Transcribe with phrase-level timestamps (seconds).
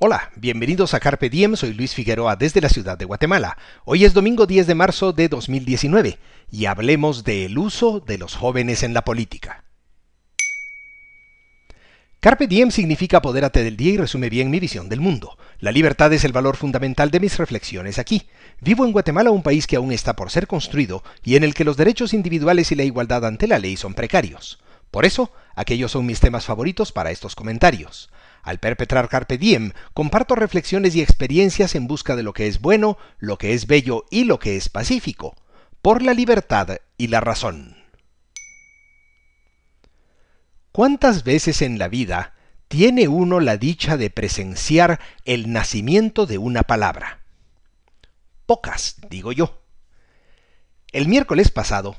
[0.00, 3.58] Hola, bienvenidos a Carpe Diem, soy Luis Figueroa desde la ciudad de Guatemala.
[3.84, 6.20] Hoy es domingo 10 de marzo de 2019
[6.52, 9.64] y hablemos del uso de los jóvenes en la política.
[12.20, 15.36] Carpe Diem significa apodérate del día y resume bien mi visión del mundo.
[15.58, 18.28] La libertad es el valor fundamental de mis reflexiones aquí.
[18.60, 21.64] Vivo en Guatemala, un país que aún está por ser construido y en el que
[21.64, 24.60] los derechos individuales y la igualdad ante la ley son precarios.
[24.92, 28.10] Por eso, aquellos son mis temas favoritos para estos comentarios.
[28.42, 32.98] Al perpetrar Carpe Diem, comparto reflexiones y experiencias en busca de lo que es bueno,
[33.18, 35.36] lo que es bello y lo que es pacífico,
[35.82, 37.76] por la libertad y la razón.
[40.72, 42.34] ¿Cuántas veces en la vida
[42.68, 47.22] tiene uno la dicha de presenciar el nacimiento de una palabra?
[48.46, 49.62] Pocas, digo yo.
[50.92, 51.96] El miércoles pasado,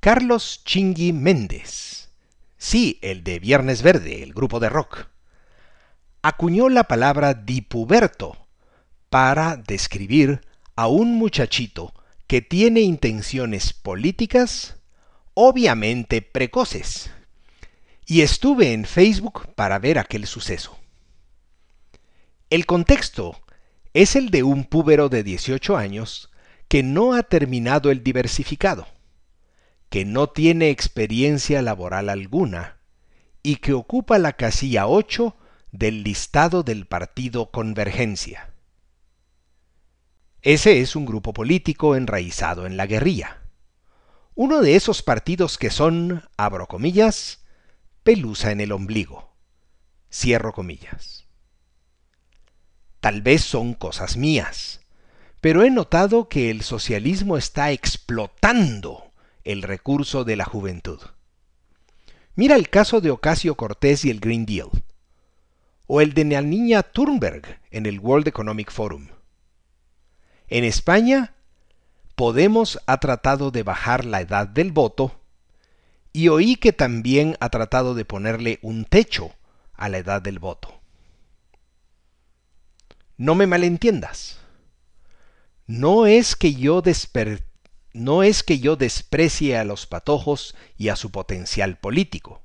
[0.00, 2.10] Carlos Chingui Méndez,
[2.56, 5.08] sí, el de Viernes Verde, el grupo de rock,
[6.22, 8.36] acuñó la palabra dipuberto
[9.10, 10.40] para describir
[10.76, 11.92] a un muchachito
[12.26, 14.76] que tiene intenciones políticas
[15.34, 17.10] obviamente precoces.
[18.06, 20.78] Y estuve en Facebook para ver aquel suceso.
[22.50, 23.40] El contexto
[23.94, 26.30] es el de un púbero de 18 años
[26.68, 28.86] que no ha terminado el diversificado,
[29.90, 32.78] que no tiene experiencia laboral alguna
[33.42, 35.36] y que ocupa la casilla 8
[35.72, 38.50] del listado del partido Convergencia.
[40.42, 43.40] Ese es un grupo político enraizado en la guerrilla.
[44.34, 47.40] Uno de esos partidos que son, abro comillas,
[48.02, 49.32] pelusa en el ombligo.
[50.12, 51.24] Cierro comillas.
[53.00, 54.80] Tal vez son cosas mías,
[55.40, 59.10] pero he notado que el socialismo está explotando
[59.42, 61.00] el recurso de la juventud.
[62.34, 64.68] Mira el caso de Ocasio Cortés y el Green Deal
[65.94, 69.08] o el de la niña Thunberg en el World Economic Forum.
[70.48, 71.34] En España,
[72.14, 75.20] Podemos ha tratado de bajar la edad del voto
[76.14, 79.34] y oí que también ha tratado de ponerle un techo
[79.74, 80.80] a la edad del voto.
[83.18, 84.38] No me malentiendas.
[85.66, 86.82] No es que yo
[87.92, 92.40] no es que yo desprecie a los patojos y a su potencial político,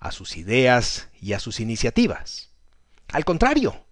[0.00, 2.47] a sus ideas y a sus iniciativas.
[3.12, 3.84] Al contrario,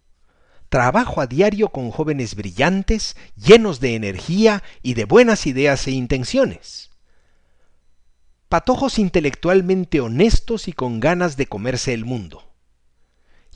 [0.68, 6.90] trabajo a diario con jóvenes brillantes, llenos de energía y de buenas ideas e intenciones.
[8.48, 12.44] Patojos intelectualmente honestos y con ganas de comerse el mundo.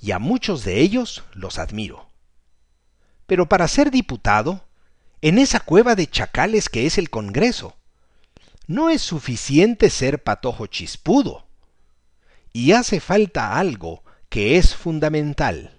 [0.00, 2.09] Y a muchos de ellos los admiro.
[3.27, 4.65] Pero para ser diputado,
[5.21, 7.77] en esa cueva de chacales que es el Congreso,
[8.66, 11.47] no es suficiente ser patojo chispudo.
[12.53, 15.73] Y hace falta algo que es fundamental,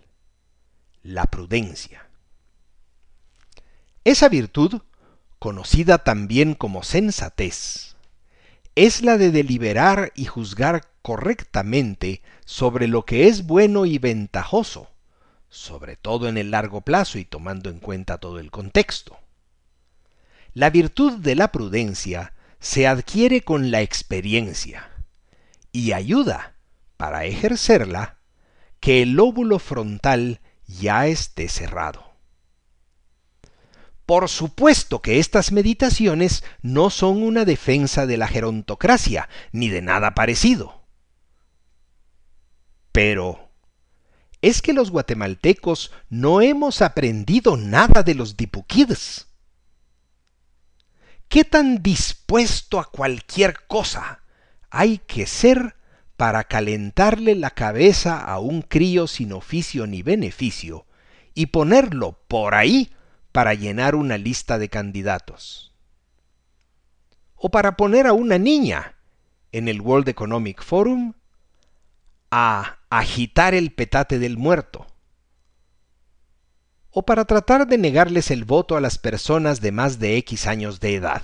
[1.04, 2.10] la prudencia.
[4.04, 4.82] Esa virtud,
[5.40, 7.96] conocida también como sensatez,
[8.76, 14.92] es la de deliberar y juzgar correctamente sobre lo que es bueno y ventajoso,
[15.48, 19.18] sobre todo en el largo plazo y tomando en cuenta todo el contexto.
[20.54, 24.92] La virtud de la prudencia se adquiere con la experiencia
[25.72, 26.56] y ayuda,
[26.98, 28.18] para ejercerla,
[28.82, 32.12] que el lóbulo frontal ya esté cerrado.
[34.06, 40.16] Por supuesto que estas meditaciones no son una defensa de la gerontocracia, ni de nada
[40.16, 40.84] parecido.
[42.92, 43.52] Pero,
[44.42, 49.28] ¿es que los guatemaltecos no hemos aprendido nada de los dipukids?
[51.30, 54.24] ¿Qué tan dispuesto a cualquier cosa
[54.70, 55.76] hay que ser
[56.22, 60.86] para calentarle la cabeza a un crío sin oficio ni beneficio
[61.34, 62.92] y ponerlo por ahí
[63.32, 65.74] para llenar una lista de candidatos.
[67.34, 68.98] O para poner a una niña
[69.52, 71.14] en el World Economic Forum
[72.30, 74.86] a agitar el petate del muerto.
[76.92, 80.80] O para tratar de negarles el voto a las personas de más de X años
[80.80, 81.24] de edad.